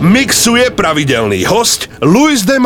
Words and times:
Mixuje 0.00 0.70
pravidelný 0.70 1.44
host 1.44 1.88
Luis 2.02 2.44
de 2.44 2.58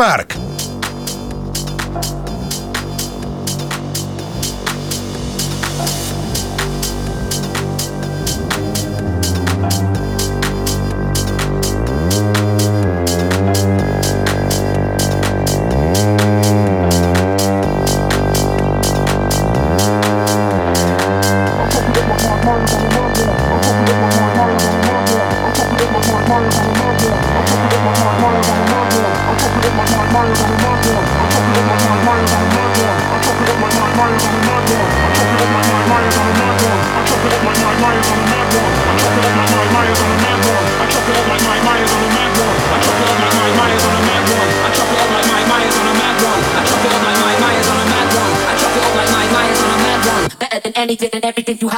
Mark. 51.01 51.13
everything 51.23 51.57
you 51.61 51.70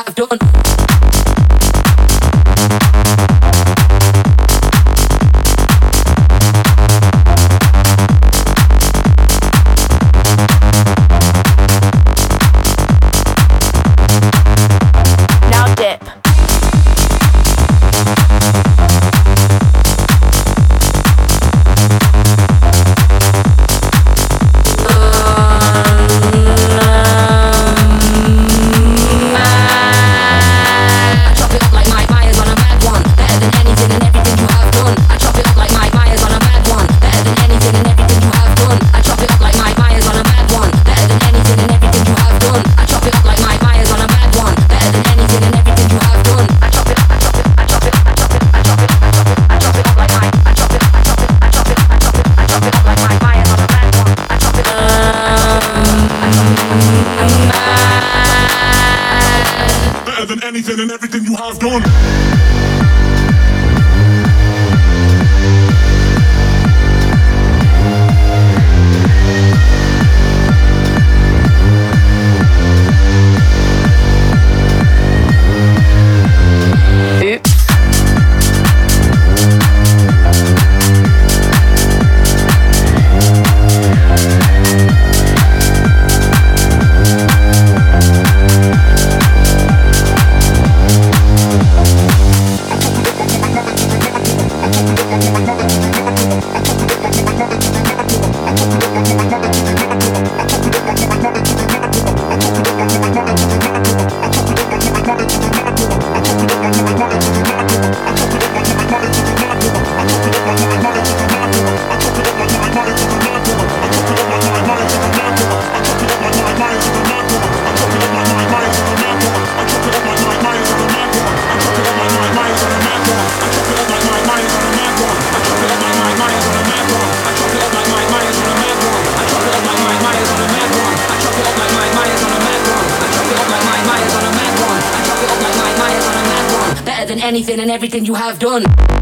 have 138.14 138.40
done. 138.40 138.93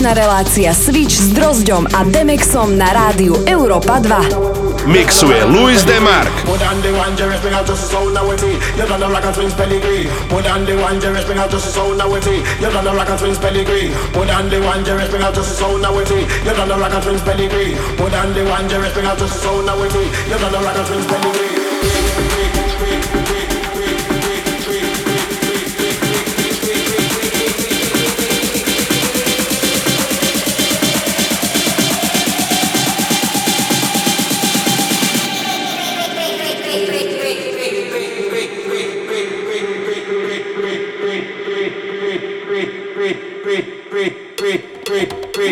Dnešná 0.00 0.16
relácia 0.16 0.72
Switch 0.72 1.12
s 1.12 1.28
Drozdom 1.36 1.84
a 1.92 2.08
Demexom 2.08 2.72
na 2.72 2.88
rádiu 2.88 3.36
Europa 3.44 4.00
2. 4.00 4.88
Mixuje 4.88 5.44
Luis 5.44 5.84
de 5.84 6.00
Mark. 6.00 6.32
The 6.48 6.88
one, 6.96 7.12
Jerry, 7.20 7.36
bring 7.44 7.52
out 7.52 7.68
just 7.68 7.84
a 7.84 7.92
sound 7.92 8.16
now 8.16 8.24
with 8.24 8.40
me. 8.40 8.56
You 8.80 8.88
done 8.88 8.96
the 8.96 9.12
rock 9.12 9.28
and 9.28 9.36
twins 9.36 9.52
pedigree. 9.52 10.08
Put 10.32 10.48
on 10.48 10.64
the 10.64 10.72
one, 10.80 10.96
Jerry, 11.04 11.20
bring 11.28 11.36
out 11.36 11.52
just 11.52 11.68
a 11.68 11.70
sound 11.70 12.00
now 12.00 12.08
with 12.08 12.24
me. 12.24 12.40
You 12.64 12.72
done 12.72 12.80
the 12.80 12.96
rock 12.96 13.12
and 13.12 13.20
twins 13.20 13.36
pedigree. 13.36 13.92
Put 14.16 14.32
on 14.32 14.48
the 14.48 14.64
one, 14.64 14.80
Jerry, 14.88 15.04
bring 15.04 15.20
out 15.20 15.36
just 15.36 15.52
a 15.52 15.54
sound 15.60 15.82
now 15.84 15.92
with 15.92 16.08
me. 16.08 16.24
You 16.24 16.56
the 18.32 18.40
one, 18.48 18.68
Jerry, 18.72 18.88
bring 18.96 19.04
out 19.04 19.18
just 19.18 19.36
a 19.36 19.40
sound 19.44 19.66
now 19.66 19.76
with 19.76 19.92
me. 19.92 21.59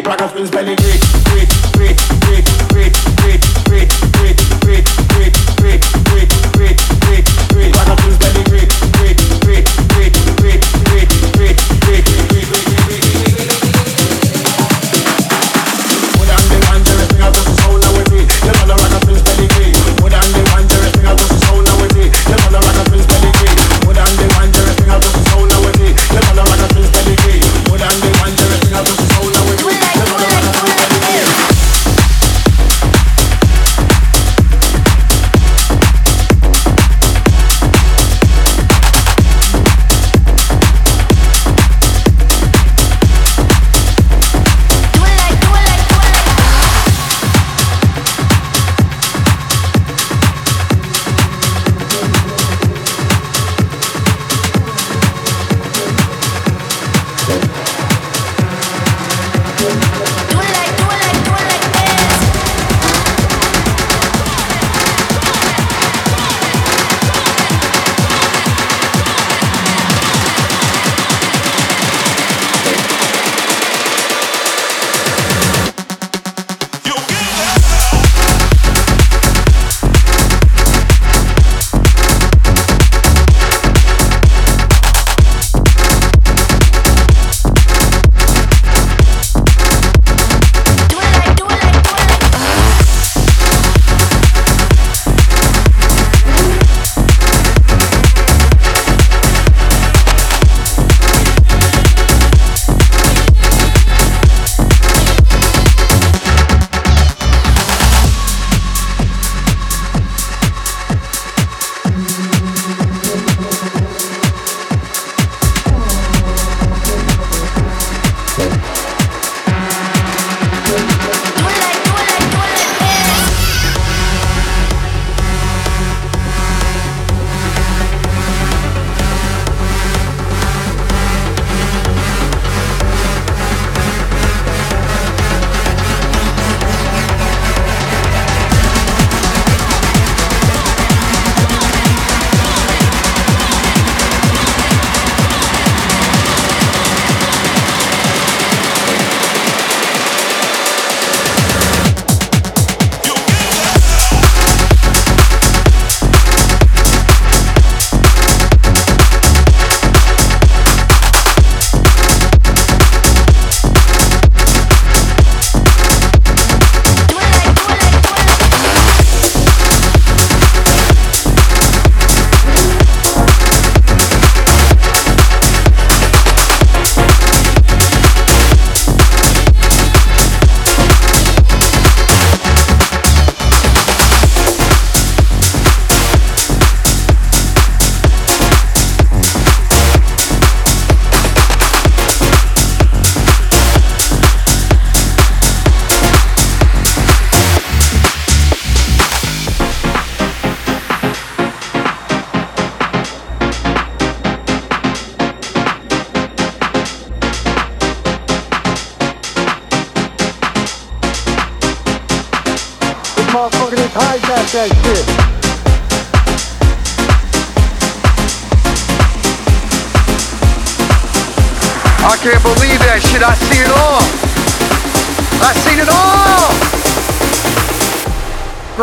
Packers 0.03 0.35
wins 0.35 0.51
Pedigree. 0.51 1.38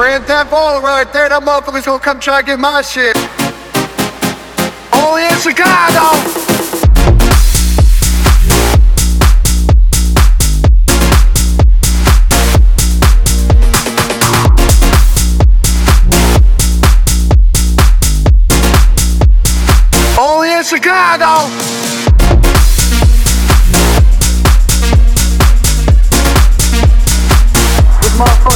Grand 0.06 0.24
Theft 0.26 0.54
Auto 0.54 0.86
right 0.86 1.12
there. 1.12 1.30
That 1.30 1.42
motherfucker's 1.42 1.88
gonna 1.88 1.98
come 1.98 2.20
try 2.20 2.42
to 2.42 2.46
get 2.46 2.60
my 2.60 2.84
shit. 2.84 3.18
Only 4.94 5.26
in 5.26 5.34
Chicago. 5.42 6.46
Chicago. 20.64 21.75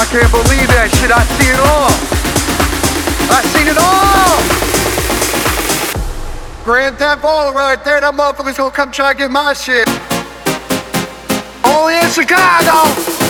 I 0.00 0.06
can't 0.06 0.32
believe 0.32 0.66
that 0.72 0.88
shit. 0.96 1.12
I 1.12 1.20
see 1.36 1.52
it 1.52 1.60
all. 1.60 1.92
I 3.28 3.44
seen 3.52 3.68
it 3.68 3.76
all. 3.76 4.40
Grand 6.64 6.96
Theft 6.96 7.22
Auto 7.22 7.52
right 7.52 7.84
there. 7.84 8.00
That 8.00 8.14
motherfucker's 8.14 8.56
gonna 8.56 8.70
come 8.70 8.90
try 8.90 9.12
to 9.12 9.18
get 9.18 9.30
my 9.30 9.52
shit. 9.52 9.86
Only 11.68 12.00
in 12.00 12.08
Chicago. 12.08 13.29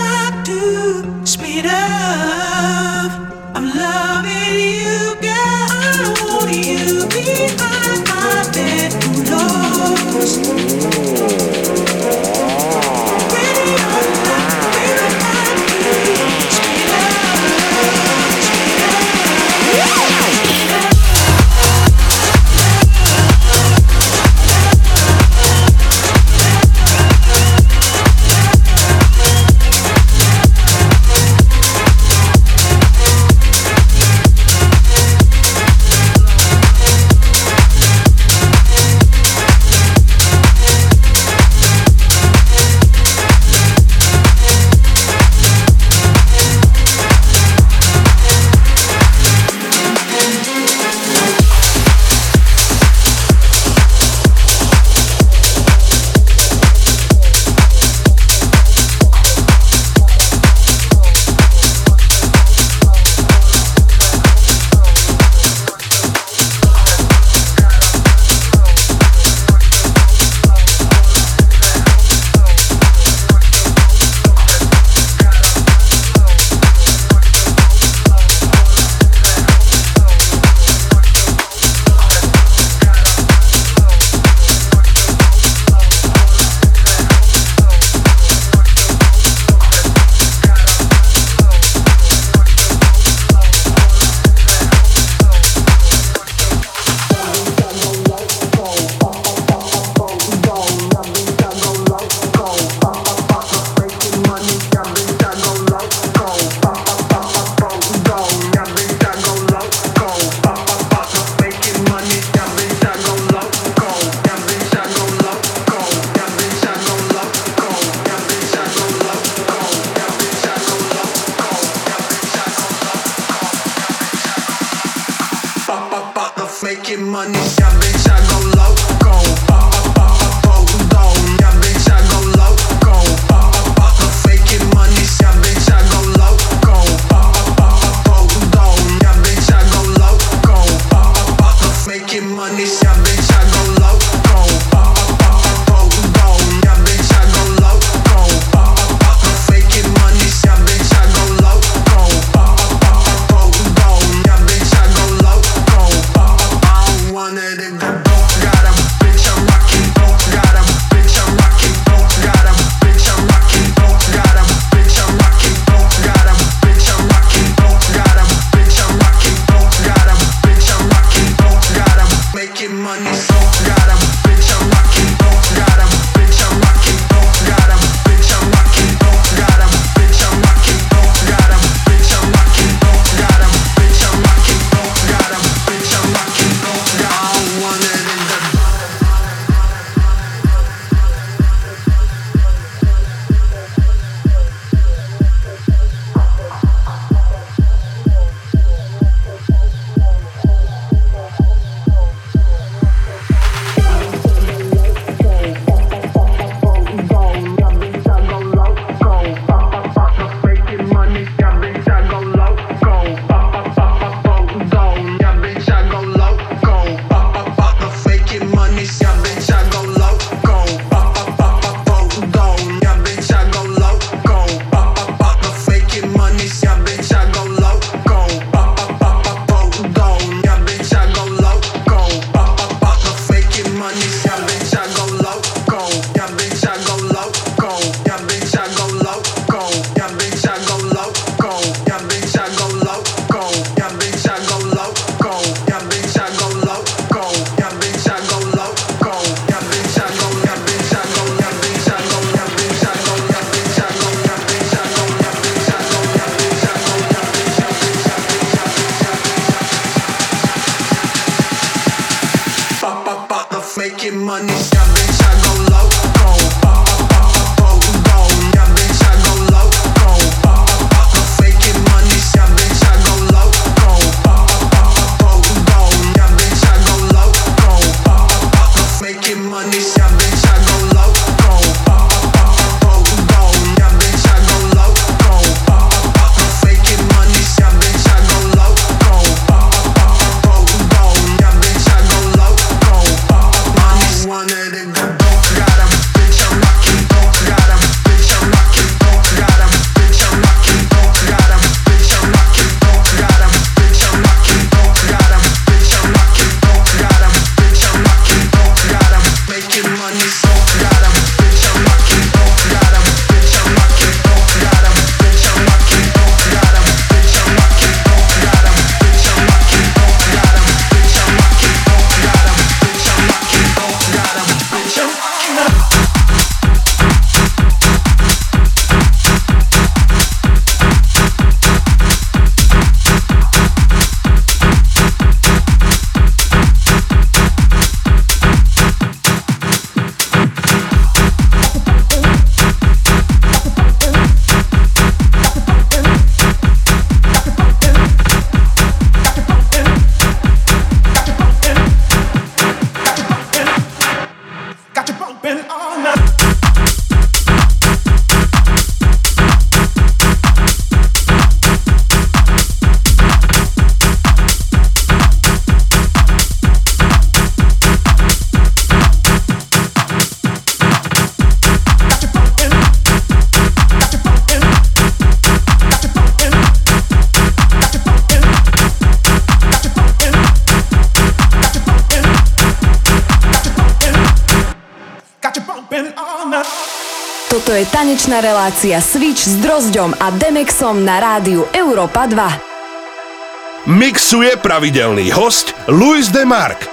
Sedmičná 388.21 388.53
relácia 388.53 389.01
Switch 389.01 389.49
s 389.49 389.57
Drozďom 389.65 390.13
a 390.21 390.29
Demexom 390.29 391.01
na 391.01 391.17
rádiu 391.17 391.65
Európa 391.73 392.29
2. 392.29 393.89
Mixuje 393.97 394.61
pravidelný 394.61 395.33
host 395.33 395.73
Luis 395.89 396.29
Demark. 396.29 396.90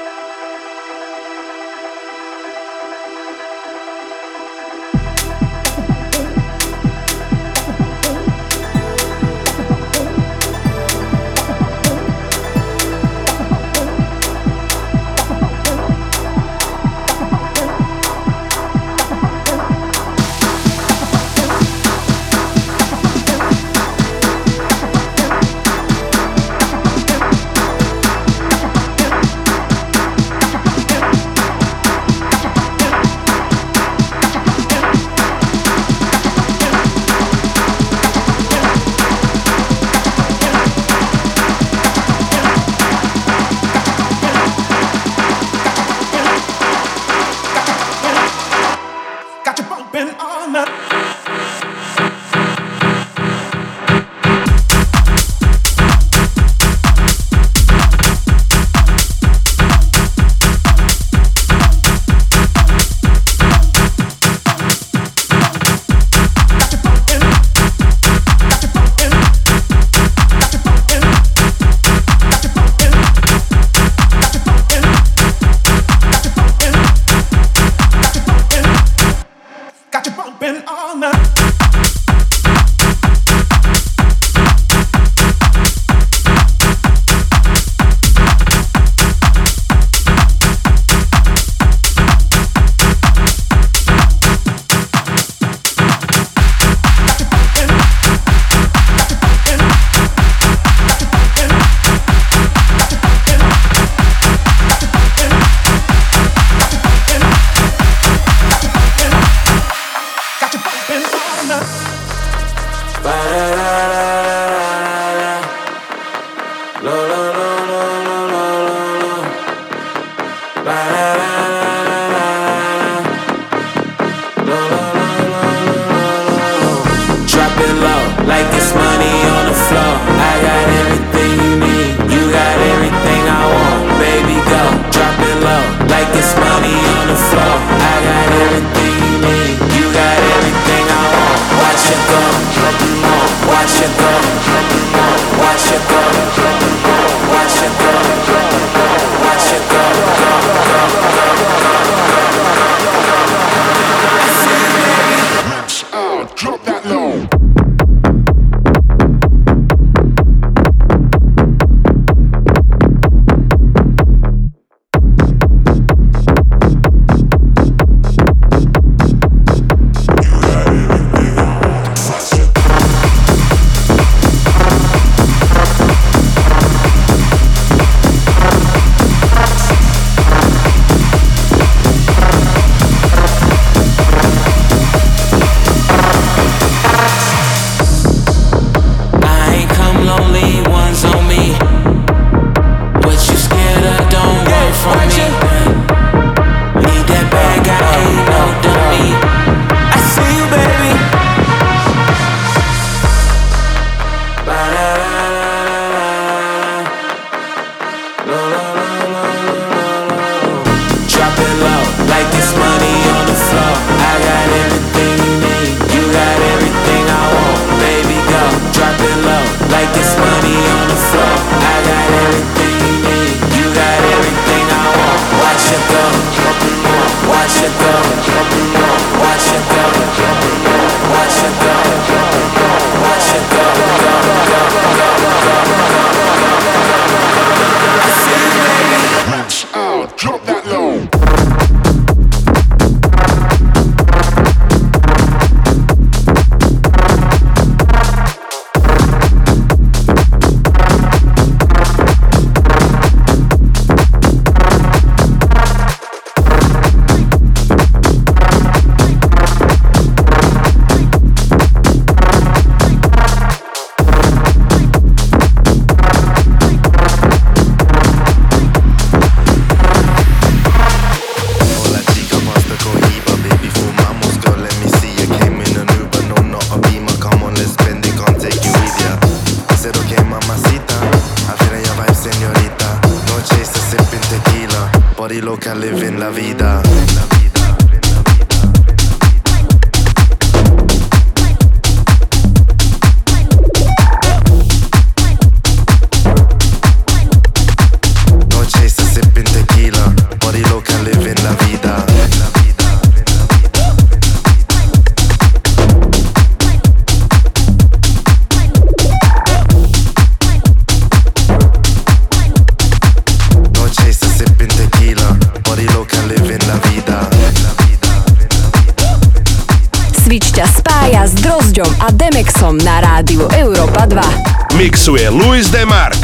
Miksuje 324.78 325.28
Luis 325.30 325.72
Demark. 325.72 326.16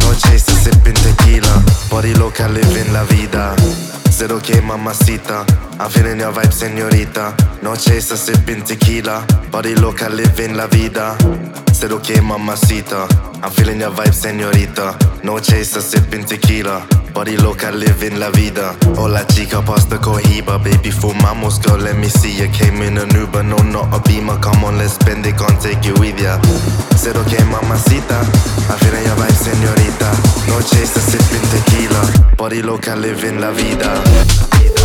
No 0.00 0.14
chase 0.14 0.52
sipping 0.62 0.92
tequila, 0.92 1.62
body 1.90 2.14
loca 2.16 2.48
living 2.48 2.92
la 2.92 3.02
vida. 3.04 3.54
Said 4.20 4.32
it 4.32 4.34
okay, 4.34 4.60
mamacita? 4.60 5.46
I'm 5.80 5.88
feeling 5.88 6.18
your 6.20 6.30
vibe, 6.30 6.52
senorita. 6.52 7.34
No 7.62 7.74
chaser, 7.74 8.18
sipping 8.18 8.62
tequila. 8.62 9.24
Body 9.50 9.74
loca, 9.74 10.10
living 10.10 10.58
la 10.58 10.66
vida. 10.66 11.16
Said 11.72 11.90
it 11.90 11.94
okay, 11.94 12.20
mamacita? 12.20 13.08
I'm 13.42 13.50
feeling 13.50 13.80
your 13.80 13.90
vibe, 13.90 14.12
senorita. 14.12 14.94
No 15.24 15.38
chaser, 15.38 15.80
sipping 15.80 16.26
tequila. 16.26 16.86
Body 17.14 17.38
loca, 17.38 17.72
living 17.72 18.20
la 18.20 18.28
vida. 18.30 18.76
Hola 18.98 19.24
chica, 19.24 19.62
pasta 19.62 19.96
cohiba. 19.96 20.62
Baby, 20.62 20.90
fumamos, 20.90 21.58
girl, 21.64 21.78
let 21.78 21.96
me 21.96 22.10
see 22.10 22.36
you. 22.36 22.48
Came 22.50 22.82
in 22.82 22.98
a 22.98 23.06
Uber, 23.18 23.42
no, 23.42 23.56
not 23.56 23.88
a 23.94 24.02
Beamer. 24.06 24.38
Come 24.40 24.64
on, 24.64 24.76
let's 24.76 24.96
spend 24.96 25.24
it, 25.24 25.38
can't 25.38 25.58
take 25.62 25.86
it 25.86 25.98
with 25.98 26.20
ya. 26.20 26.38
Said 26.94 27.16
it 27.16 27.24
okay, 27.24 27.42
mamacita? 27.44 28.20
I'm 28.68 28.78
feeling 28.84 29.02
your 29.02 29.16
vibe, 29.16 29.32
senorita. 29.32 30.12
No 30.46 30.60
chaser, 30.60 31.00
sipping 31.00 31.48
tequila. 31.48 32.36
Body 32.36 32.62
loca, 32.62 32.94
living 32.96 33.38
la 33.40 33.50
vida. 33.50 34.09
Viva. 34.10 34.79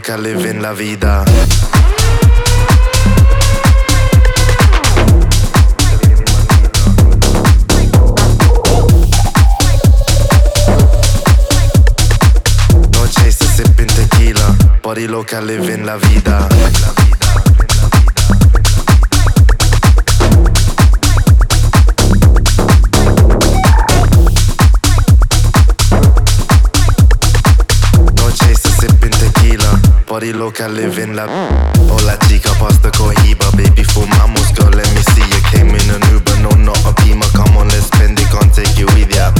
Body 0.00 0.08
loca, 0.08 0.16
living 0.16 0.62
la 0.62 0.72
vida. 0.72 1.24
No 12.92 13.06
chaser, 13.08 13.46
sipping 13.46 13.88
tequila. 13.88 14.56
Body 14.82 15.06
loca, 15.06 15.42
living 15.42 15.84
la 15.84 15.96
vida. 15.96 16.48
Body 30.20 30.34
loca, 30.34 30.68
living 30.68 31.14
la. 31.14 31.24
Hola 31.88 32.18
chica, 32.28 32.52
pass 32.58 32.78
the 32.82 32.90
cohiba. 32.90 33.50
Baby, 33.56 33.82
for 33.84 34.04
fumamos, 34.04 34.52
girl, 34.52 34.68
let 34.68 34.86
me 34.92 35.00
see 35.00 35.24
you. 35.24 35.40
Came 35.48 35.70
in 35.70 35.88
an 35.88 36.02
Uber, 36.12 36.36
no, 36.42 36.50
not 36.60 36.76
a 36.84 36.92
beamer. 37.00 37.24
Come 37.32 37.56
on, 37.56 37.68
let's 37.68 37.86
spend 37.86 38.20
it, 38.20 38.28
can't 38.28 38.52
take 38.52 38.76
you 38.76 38.84
with 38.92 39.08
ya. 39.16 39.32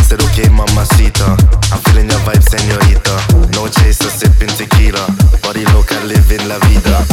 Said 0.00 0.22
okay, 0.22 0.48
mamacita. 0.48 1.36
I'm 1.70 1.78
feeling 1.84 2.08
your 2.08 2.18
vibe, 2.20 2.40
señorita. 2.48 3.12
No 3.52 3.68
chaser, 3.68 4.08
sipping 4.08 4.48
tequila. 4.56 5.04
Body 5.42 5.66
loca, 5.66 6.00
living 6.00 6.48
la 6.48 6.56
vida. 6.60 7.11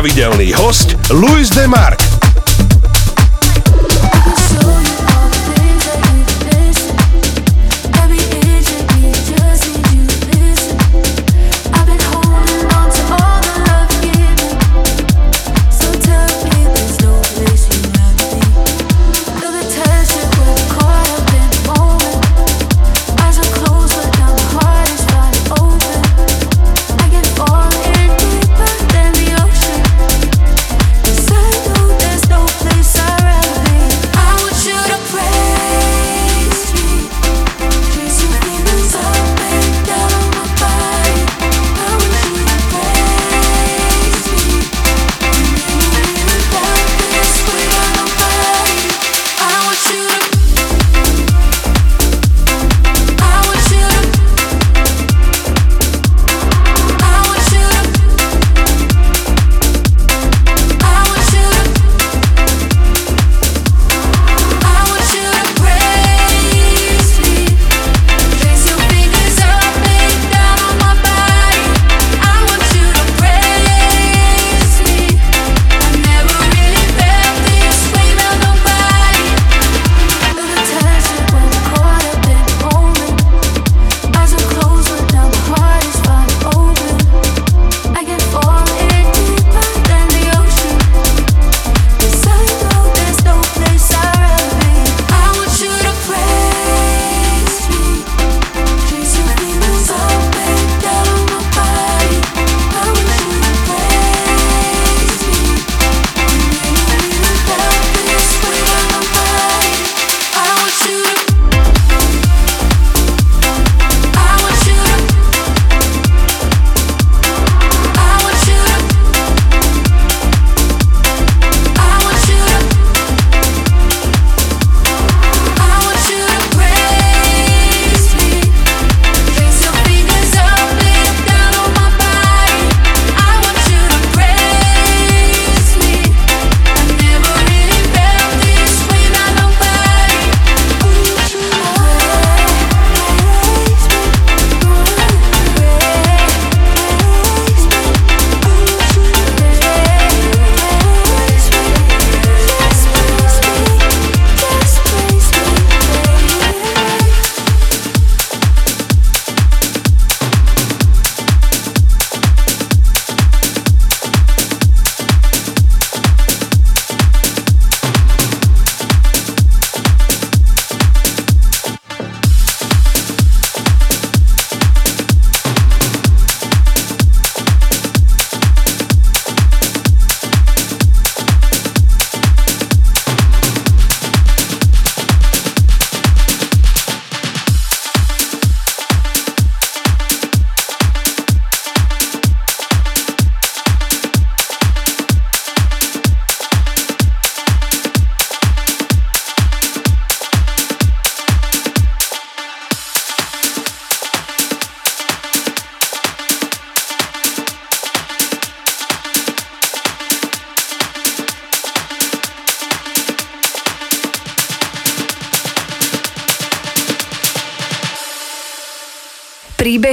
Pravidelný 0.00 0.56
host 0.56 0.96
Luis 1.12 1.52
Demark. 1.52 2.09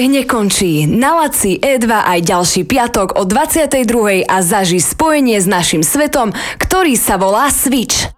Nekončí. 0.10 0.90
Naladci 0.90 1.62
E2 1.62 1.88
aj 1.88 2.20
ďalší 2.26 2.62
piatok 2.66 3.16
o 3.16 3.24
22. 3.24 4.26
a 4.26 4.38
zaži 4.42 4.82
spojenie 4.82 5.38
s 5.40 5.48
našim 5.48 5.86
svetom, 5.86 6.34
ktorý 6.58 6.98
sa 6.98 7.22
volá 7.22 7.48
Switch. 7.54 8.17